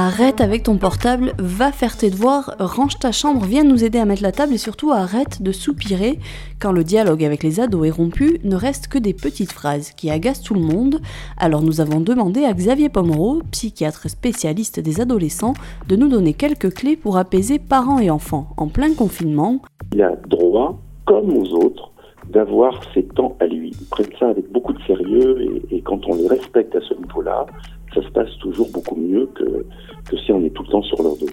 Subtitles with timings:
[0.00, 4.04] Arrête avec ton portable, va faire tes devoirs, range ta chambre, viens nous aider à
[4.04, 6.20] mettre la table et surtout arrête de soupirer
[6.60, 10.08] quand le dialogue avec les ados est rompu, ne reste que des petites phrases qui
[10.08, 11.00] agacent tout le monde.
[11.36, 15.54] Alors nous avons demandé à Xavier Pomereau, psychiatre spécialiste des adolescents,
[15.88, 19.60] de nous donner quelques clés pour apaiser parents et enfants en plein confinement.
[19.92, 21.90] Il a droit, comme aux autres,
[22.30, 23.72] d'avoir ses temps à lui.
[23.80, 26.94] Ils prennent ça avec beaucoup de sérieux et, et quand on les respecte à ce
[26.94, 27.46] niveau-là,
[27.94, 29.64] ça se passe toujours beaucoup mieux que,
[30.08, 31.26] que si on est tout le temps sur leur dos.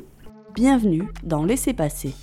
[0.56, 2.14] Bienvenue dans Laissez passer.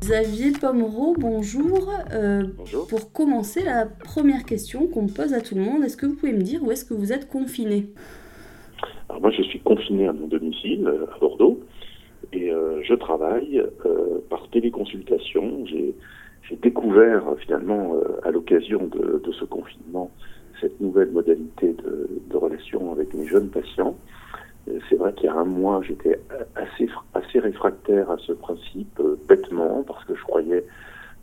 [0.00, 1.90] Xavier Pomereau, bonjour.
[2.12, 2.86] Euh, bonjour.
[2.86, 6.32] Pour commencer, la première question qu'on pose à tout le monde, est-ce que vous pouvez
[6.32, 7.88] me dire où est-ce que vous êtes confiné?
[9.08, 11.60] Alors moi, je suis confiné à mon domicile, euh, à Bordeaux,
[12.32, 15.66] et euh, je travaille euh, par téléconsultation.
[15.66, 15.94] J'ai
[16.56, 20.10] découvert finalement à l'occasion de, ce confinement
[20.60, 23.96] cette nouvelle modalité de, relation avec mes jeunes patients.
[24.88, 26.20] C'est vrai qu'il y a un mois, j'étais
[26.54, 30.64] assez, réfractaire à ce principe, euh, bêtement, parce que je croyais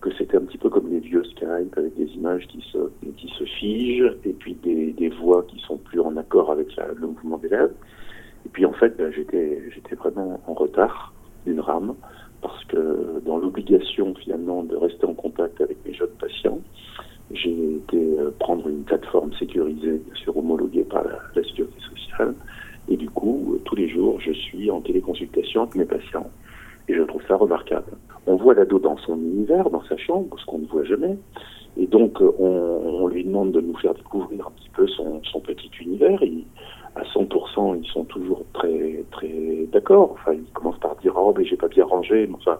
[0.02, 4.16] que c'était un petit peu comme les vieux Skype, avec des images qui se, figent,
[4.26, 7.74] et puis des, voix qui sont plus en accord avec le mouvement des lèvres.
[8.46, 11.14] Et puis en fait, ben, j'étais vraiment en retard
[11.46, 11.96] d'une rame,
[12.42, 16.60] parce que dans l'obligation finalement de rester en contact avec mes jeunes patients,
[17.32, 22.34] j'ai été euh, prendre une plateforme sécurisée, bien sûr homologuée par la, sécurité sociale,
[22.90, 26.30] et du coup, euh, tous les jours, je suis en téléconsultation avec mes patients.
[26.88, 27.92] Et je trouve ça remarquable.
[28.28, 31.18] On voit l'ado dans son univers, dans sa chambre, ce qu'on ne voit jamais.
[31.78, 35.70] Et donc, euh, on, lui demande de nous faire découvrir un petit peu son, petit
[35.82, 36.22] univers.
[36.24, 36.46] Et
[36.96, 40.12] à 100%, ils sont toujours très, très d'accord.
[40.14, 41.46] Enfin, commencent par dire, oh, mais
[42.12, 42.60] Mais enfin,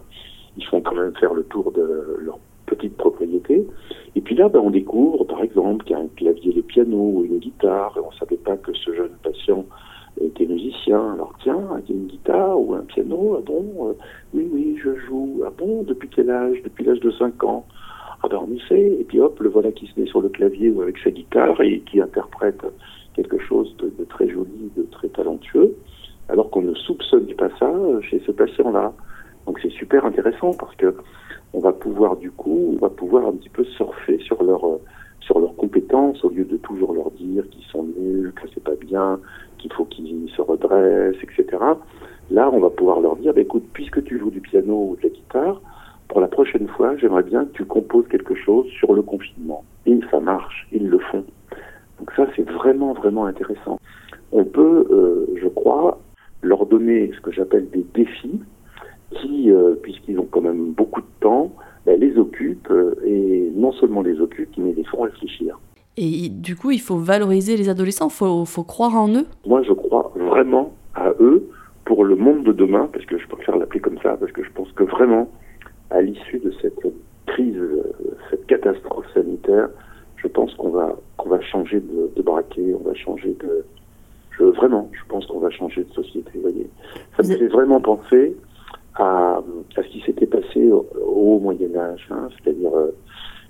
[0.58, 3.66] ils font quand même faire le tour de leur petite propriété.
[4.16, 6.98] Et puis là, ben, on découvre, par exemple, qu'il y a un clavier de piano
[6.98, 7.94] ou une guitare.
[7.98, 9.66] Et on savait pas que ce jeune patient
[10.22, 11.14] était musicien.
[11.14, 13.94] Alors tiens, il y a une guitare ou un piano, ah bon, euh,
[14.34, 15.44] oui, oui, je joue.
[15.46, 16.62] Ah bon, depuis quel âge?
[16.64, 17.66] Depuis l'âge de 5 ans.
[18.24, 18.98] Ah ben on y sait.
[19.00, 21.62] Et puis hop, le voilà qui se met sur le clavier ou avec sa guitare
[21.62, 22.62] et qui interprète
[23.16, 25.76] quelque chose de, de très joli, de très talentueux,
[26.30, 27.72] alors qu'on ne soupçonnait pas ça
[28.02, 28.94] chez ce patient-là.
[29.62, 30.96] C'est super intéressant parce que
[31.54, 34.62] on va pouvoir du coup, on va pouvoir un petit peu surfer sur leur
[35.22, 38.76] sur leurs compétences au lieu de toujours leur dire qu'ils sont nuls, que c'est pas
[38.76, 39.20] bien,
[39.58, 41.58] qu'il faut qu'ils se redressent, etc.
[42.32, 45.04] Là, on va pouvoir leur dire, bah, écoute, puisque tu joues du piano ou de
[45.04, 45.62] la guitare,
[46.08, 49.64] pour la prochaine fois, j'aimerais bien que tu composes quelque chose sur le confinement.
[49.86, 51.26] Et ça marche, ils le font.
[52.00, 53.80] Donc ça, c'est vraiment, vraiment intéressant.
[54.32, 56.00] On peut, euh, je crois,
[56.42, 58.40] leur donner ce que j'appelle des défis
[59.28, 61.52] qui, euh, puisqu'ils ont quand même beaucoup de temps,
[61.86, 65.60] ben, les occupent euh, et non seulement les occupent, mais les font réfléchir.
[65.98, 69.26] Et du coup, il faut valoriser les adolescents, il faut, faut, croire en eux?
[69.46, 71.50] Moi, je crois vraiment à eux
[71.86, 74.52] pour le monde de demain, parce que je préfère l'appeler comme ça, parce que je
[74.52, 75.30] pense que vraiment,
[75.90, 76.80] à l'issue de cette
[77.26, 77.60] crise,
[78.30, 79.70] cette catastrophe sanitaire,
[80.18, 83.66] je pense qu'on va, qu'on va changer de, de braquet, on va changer de...
[84.32, 86.70] Je, vraiment, je pense qu'on va changer de société, vous voyez.
[87.16, 88.36] Ça me fait vraiment penser
[89.00, 89.42] à,
[89.76, 92.92] ce qui s'était passé au, au Moyen Âge, hein, c'est-à-dire euh,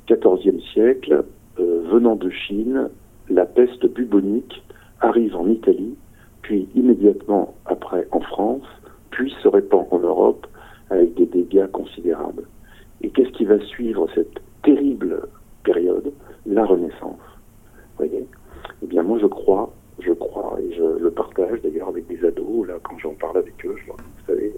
[0.08, 1.24] 14e siècle,
[1.60, 2.90] euh, venant de Chine,
[3.30, 4.64] la peste bubonique
[5.02, 5.96] arrive en Italie,
[6.42, 8.66] puis immédiatement après en France,
[9.12, 10.48] puis se répand en Europe
[10.90, 12.44] avec des dégâts considérables.
[13.02, 15.28] Et qu'est-ce qui va suivre cette terrible
[15.64, 16.12] période?
[16.46, 17.20] La Renaissance.
[17.98, 18.26] Voyez?
[18.82, 22.68] Eh bien, moi, je crois, je crois, et je le partage d'ailleurs avec des ados.
[22.68, 24.54] Là, quand j'en parle avec eux, je leur vous savez,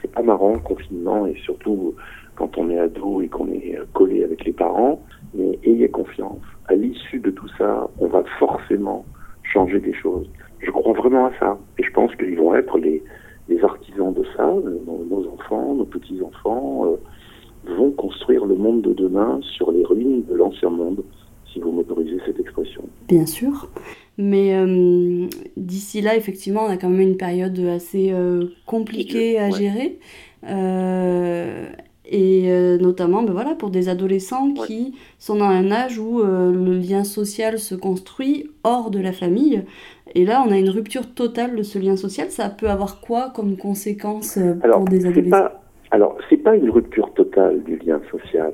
[0.00, 1.94] c'est pas marrant le confinement, et surtout
[2.36, 5.00] quand on est ado et qu'on est collé avec les parents,
[5.34, 6.42] mais ayez confiance.
[6.66, 9.04] À l'issue de tout ça, on va forcément
[9.42, 10.28] changer des choses.
[10.60, 11.58] Je crois vraiment à ça.
[11.78, 13.02] Et je pense qu'ils vont être les,
[13.48, 14.46] les, artisans de ça.
[14.46, 20.24] Nos, nos enfants, nos petits-enfants euh, vont construire le monde de demain sur les ruines
[20.24, 21.02] de l'ancien monde,
[21.54, 22.82] si vous m'autorisez cette expression.
[23.08, 23.68] Bien sûr.
[24.18, 29.50] Mais euh, d'ici là, effectivement, on a quand même une période assez euh, compliquée à
[29.50, 29.98] gérer.
[30.48, 31.66] Euh,
[32.06, 32.50] et
[32.82, 34.66] notamment ben voilà, pour des adolescents ouais.
[34.66, 39.64] qui sont dans un âge où le lien social se construit hors de la famille.
[40.14, 42.30] Et là, on a une rupture totale de ce lien social.
[42.30, 45.30] Ça peut avoir quoi comme conséquence alors, pour des adolescents?
[45.30, 48.52] pas, Alors, c'est pas une rupture totale du lien social.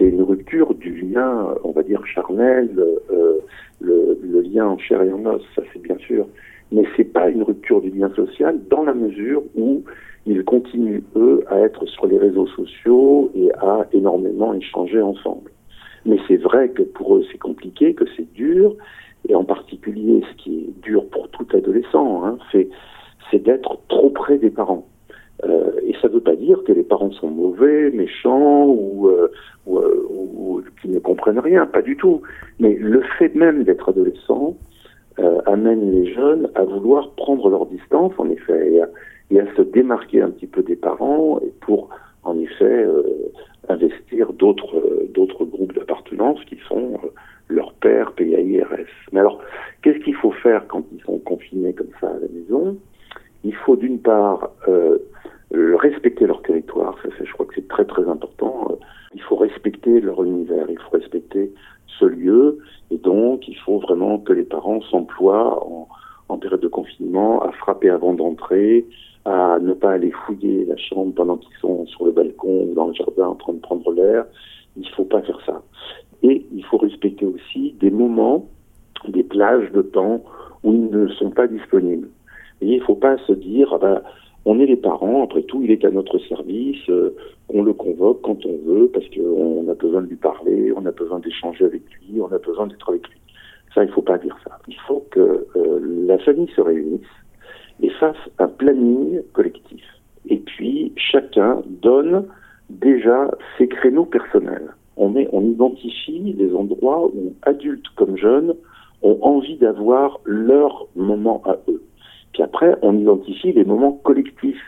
[0.00, 2.70] C'est une rupture du lien, on va dire, charnel,
[3.10, 3.38] euh,
[3.82, 6.26] le, lien en chair et en os, ça c'est bien sûr.
[6.72, 9.82] Mais c'est pas une rupture du lien social dans la mesure où
[10.24, 15.50] ils continuent, eux, à être sur les réseaux sociaux et à énormément échanger ensemble.
[16.06, 18.74] Mais c'est vrai que pour eux, c'est compliqué, que c'est dur,
[19.28, 24.38] et en particulier, ce qui est dur pour tout d'adolescent, hein, c'est d'être trop près
[24.38, 24.86] des parents.
[25.44, 29.28] Euh, et ça ne veut pas dire que les parents sont mauvais, méchants ou, euh,
[29.66, 32.22] ou, euh, ou, qui ne comprennent rien, pas du tout.
[32.58, 34.56] Mais le fait même d'être adolescent
[35.18, 38.80] euh, amène les jeunes à vouloir prendre leur distance, en effet,
[39.30, 41.88] et à, se démarquer un petit peu des parents et pour,
[42.24, 42.84] en effet,
[43.68, 44.82] investir d'autres
[45.14, 46.98] d'autres groupes d'appartenance qui sont
[47.48, 48.88] leur père, PAIRS.
[49.12, 49.40] Mais alors,
[49.82, 52.76] qu'est-ce qu'il faut faire quand ils sont confinés comme ça à la maison?
[53.44, 54.98] Il faut d'une part euh,
[55.52, 58.68] respecter leur territoire, ça, je crois que c'est très très important.
[58.70, 58.74] Euh,
[59.14, 61.52] il faut respecter leur univers, il faut respecter
[61.98, 62.58] ce lieu,
[62.90, 65.88] et donc il faut vraiment que les parents s'emploient en,
[66.28, 68.86] en période de confinement à frapper avant d'entrer,
[69.24, 72.88] à ne pas aller fouiller la chambre pendant qu'ils sont sur le balcon ou dans
[72.88, 74.24] le jardin en train de prendre l'air.
[74.76, 75.62] Il ne faut pas faire ça.
[76.22, 78.46] Et il faut respecter aussi des moments,
[79.08, 80.22] des plages de temps
[80.62, 82.08] où ils ne sont pas disponibles.
[82.60, 84.02] Et il ne faut pas se dire, ah ben,
[84.44, 87.14] on est les parents, après tout, il est à notre service, euh,
[87.48, 90.90] on le convoque quand on veut, parce qu'on a besoin de lui parler, on a
[90.90, 93.18] besoin d'échanger avec lui, on a besoin d'être avec lui.
[93.74, 94.58] Ça, il ne faut pas dire ça.
[94.66, 97.00] Il faut que euh, la famille se réunisse
[97.82, 99.84] et fasse un planning collectif.
[100.28, 102.26] Et puis, chacun donne
[102.68, 104.74] déjà ses créneaux personnels.
[104.96, 108.54] On, identifie les endroits où adultes comme jeunes
[109.02, 111.82] ont envie d'avoir leur moment à eux.
[112.32, 114.62] Puis après, on identifie les moments collectifs.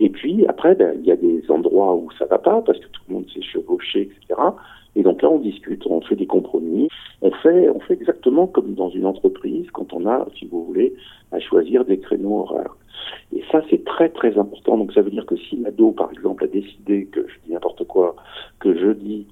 [0.00, 2.86] Et puis après, ben, il y a des endroits où ça va pas parce que
[2.86, 4.40] tout le monde s'est chevauché, etc.
[4.94, 6.88] Et donc là, on discute, on fait des compromis.
[7.22, 10.94] On fait, on fait exactement comme dans une entreprise quand on a, si vous voulez,
[11.32, 12.76] à choisir des créneaux horaires.
[13.34, 14.76] Et ça, c'est très très important.
[14.76, 17.86] Donc ça veut dire que si l'ado, par exemple, a décidé que je dis n'importe
[17.86, 18.14] quoi,
[18.60, 19.26] que jeudi,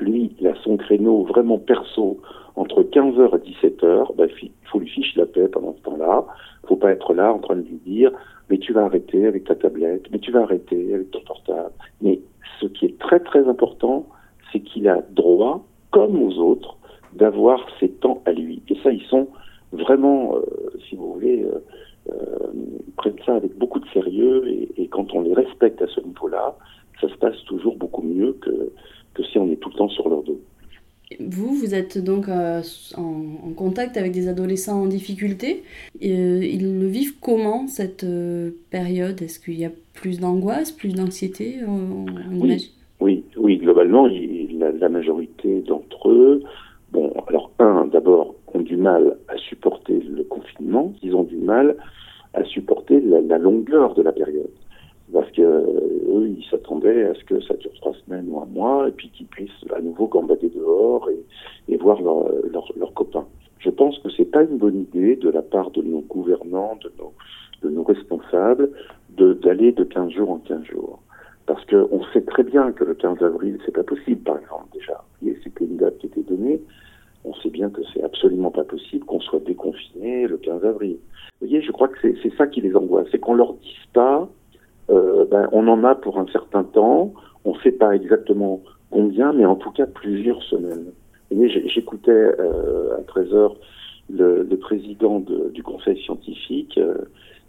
[0.00, 2.20] lui, il a son créneau vraiment perso
[2.58, 6.26] entre 15h et 17h, ben, il faut lui ficher la paix pendant ce temps-là
[6.68, 8.12] faut pas être là en train de lui dire
[8.50, 11.72] mais tu vas arrêter avec ta tablette, mais tu vas arrêter avec ton portable.
[12.00, 12.20] Mais
[12.60, 14.06] ce qui est très très important,
[14.50, 16.76] c'est qu'il a droit, comme aux autres,
[17.12, 18.62] d'avoir ses temps à lui.
[18.68, 19.28] Et ça, ils sont
[19.72, 20.40] vraiment, euh,
[20.88, 21.58] si vous voulez, euh,
[22.10, 22.52] euh,
[22.96, 24.42] prennent ça avec beaucoup de sérieux.
[24.48, 26.56] Et, quand on les respecte à ce niveau-là,
[27.02, 30.22] ça se passe toujours beaucoup mieux que si on est tout le temps sur leur
[30.22, 30.40] dos.
[31.20, 32.62] Vous, vous êtes donc euh,
[32.96, 35.64] en, contact avec des adolescents en difficulté.
[36.00, 39.20] Et, euh, ils le vivent comment cette euh, période?
[39.20, 41.56] Est-ce qu'il y a plus d'angoisse, plus d'anxiété
[42.32, 46.42] oui, oui, oui, globalement, la, la majorité d'entre eux,
[46.92, 51.76] bon, alors un, d'abord, ont du mal à supporter le confinement, ils ont du mal
[52.34, 54.50] à supporter la longueur de la période
[55.12, 58.88] parce que eux, ils s'attendaient à ce que ça dure trois semaines ou un mois,
[58.88, 62.30] et puis qu'ils puissent à nouveau gambader dehors et, et voir leurs
[62.76, 63.26] leur, copains.
[63.58, 66.92] Je pense que c'est pas une bonne idée de la part de nos gouvernants, de
[66.98, 67.12] nos,
[67.62, 68.70] de nos responsables,
[69.16, 71.00] d'aller de, 15 jours en 15 jours.
[71.46, 75.02] Parce qu'on sait très bien que le 15 avril, c'est pas possible, par exemple, déjà.
[75.42, 76.60] C'était une date qui était donnée.
[77.24, 80.98] On sait bien que c'est absolument pas possible qu'on soit déconfiné le 15 avril.
[81.40, 83.08] Vous voyez, je crois que c'est ça qui les angoisse.
[83.10, 84.28] C'est qu'on leur dise pas,
[84.90, 87.12] euh, ben, on en a pour un certain temps.
[87.44, 90.92] On ne sait pas exactement combien, mais en tout cas plusieurs semaines.
[91.30, 93.56] J'écoutais euh, à 13 heures
[94.10, 96.94] le, président de, du conseil scientifique euh,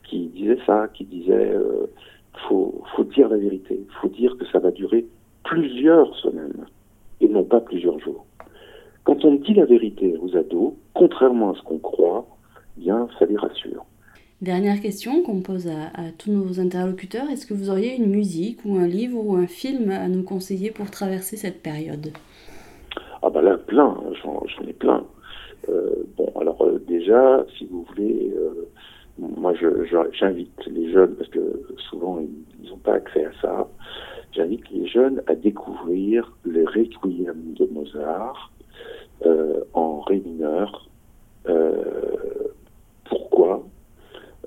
[0.04, 1.88] qui disait ça, qui disait euh,
[2.48, 5.06] faut, faut dire la vérité, faut dire que ça va durer
[5.44, 6.66] plusieurs semaines
[7.22, 8.26] et non pas plusieurs jours.
[9.04, 12.28] Quand on dit la vérité aux ados, contrairement à ce qu'on croit,
[12.78, 13.79] bien ça les rassure.
[14.42, 18.78] Dernière question qu'on pose à, tous nos interlocuteurs, est-ce que vous auriez une musique ou
[18.78, 22.14] un livre ou un film à nous conseiller pour traverser cette période?
[23.22, 25.04] Ah bah là, plein, j'en ai plein.
[25.68, 28.70] Euh, bon, alors euh, déjà, si vous voulez, euh,
[29.18, 29.54] moi
[30.18, 32.22] j'invite les jeunes, parce que souvent
[32.64, 33.68] ils n'ont pas accès à ça,
[34.32, 38.54] j'invite les jeunes à découvrir les Requiem de Mozart
[39.74, 40.88] en ré mineur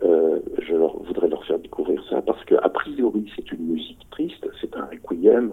[0.04, 4.75] euh, je leur, faire découvrir ça parce que a priori c'est une musique triste, c'est
[4.76, 5.52] un requiem.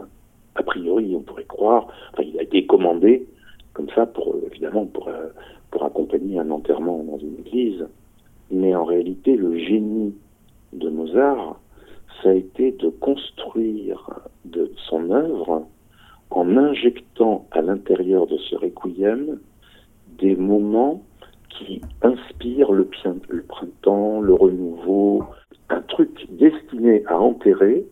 [0.55, 3.27] A priori, on pourrait croire, enfin, il a été commandé
[3.73, 5.27] comme ça pour évidemment pour euh,
[5.71, 7.85] pour accompagner un enterrement dans une église,
[8.49, 10.15] mais en réalité le génie
[10.73, 11.59] de Mozart,
[12.21, 14.09] ça a été de construire
[14.45, 15.67] de son œuvre
[16.31, 19.39] en injectant à l'intérieur de ce requiem
[20.17, 21.03] des moments
[21.49, 22.89] qui inspire le,
[23.29, 25.23] le printemps, le renouveau,
[25.69, 27.85] un truc destiné à enterrer,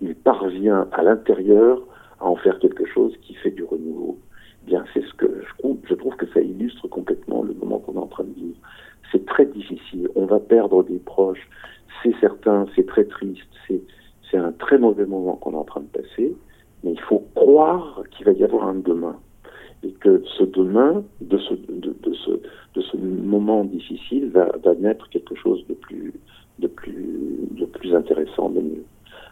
[0.00, 1.82] il parvient à l'intérieur
[2.20, 4.18] à en faire quelque chose qui fait du renouveau.
[4.66, 5.78] Bien, c'est ce que je trouve,
[6.16, 8.56] que ça illustre complètement le moment qu'on est en train de vivre.
[9.12, 10.08] C'est très difficile.
[10.14, 11.48] On va perdre des proches,
[12.02, 13.80] c'est certain, c'est très triste, c'est,
[14.30, 16.36] c'est un très mauvais moment qu'on est en train de passer,
[16.84, 19.16] mais il faut croire qu'il va y avoir un demain.
[19.84, 22.30] Et que ce demain, de ce, de ce,
[22.74, 26.12] de ce moment difficile, va, va naître quelque chose de plus,
[26.58, 28.84] de plus, intéressant, de mieux.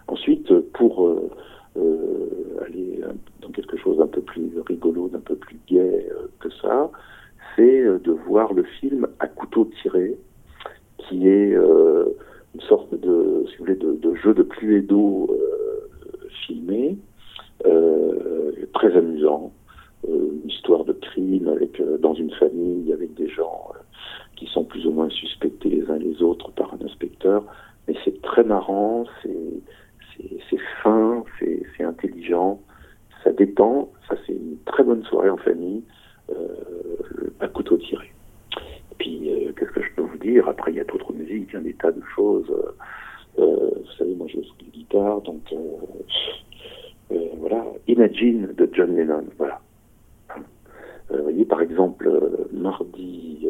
[0.09, 1.31] Ensuite, pour euh,
[1.77, 3.01] euh, aller
[3.43, 6.91] dans quelque chose d'un peu plus rigolo, d'un peu plus gai euh, que ça,
[7.55, 10.17] c'est de voir le film à couteau tiré,
[10.99, 15.31] qui est une sorte de, si vous voulez, de, de jeu de pluie d'eau
[16.47, 16.99] filmé,
[18.75, 19.53] très amusant,
[20.07, 23.73] une histoire de crime avec dans une famille avec des gens
[24.37, 27.45] qui sont plus ou moins suspectés les uns les autres par un inspecteur.
[27.89, 32.61] Mais c'est très marrant, c'est fin, c'est intelligent,
[33.23, 33.91] ça détend.
[34.09, 35.83] Ça, c'est une très bonne soirée en famille,
[36.31, 38.11] euh, à couteau tiré.
[38.99, 40.49] Puis, euh, qu'est-ce que je peux vous dire?
[40.49, 42.51] Après, il y a d'autres musiques, il y a des tas de choses.
[43.39, 45.43] Euh, vous savez, moi, je joue de guitare, donc
[47.39, 47.65] voilà.
[47.87, 49.61] Imagine de John Lennon, voilà.
[51.11, 52.09] vous voyez, par exemple,
[52.53, 53.49] mardi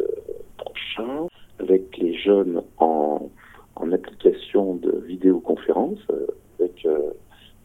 [1.58, 3.30] avec les jeunes en,
[3.76, 6.26] en application de vidéoconférence euh,
[6.59, 7.11] avec euh,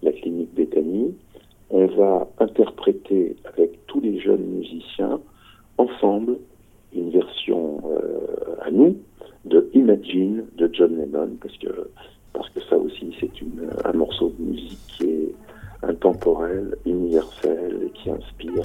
[0.03, 1.15] la clinique Bethany.
[1.69, 5.19] On va interpréter avec tous les jeunes musiciens
[5.77, 6.37] ensemble
[6.93, 8.97] une version euh, à nous
[9.45, 11.89] de Imagine de John Lennon parce que
[12.33, 13.31] parce que ça aussi c'est
[13.85, 15.35] un morceau de musique qui est
[15.83, 18.63] intemporel, universel et qui inspire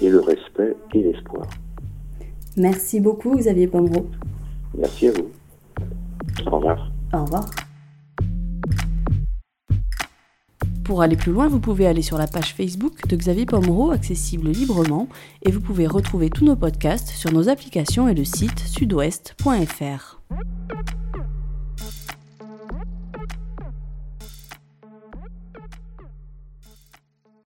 [0.00, 1.46] et le respect et l'espoir.
[2.56, 4.06] Merci beaucoup Xavier Pomereau.
[4.76, 5.28] Merci à vous.
[6.44, 6.90] Au revoir.
[7.12, 7.44] Au revoir.
[10.84, 14.50] Pour aller plus loin, vous pouvez aller sur la page Facebook de Xavier Pomereau, accessible
[14.50, 15.08] librement,
[15.42, 20.20] et vous pouvez retrouver tous nos podcasts sur nos applications et le site sudouest.fr.